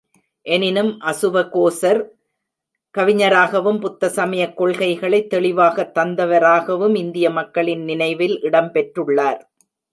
[0.45, 1.99] எனினும் அசுவகோசர்
[2.95, 9.41] கவிஞராகவும் புத்த சமயக் கொள்கைகளைத் தெளிவாகத் தந்தவராகவும் இந்திய மக்களின் நினைவில் இடம்பெற்றுள்ளார்.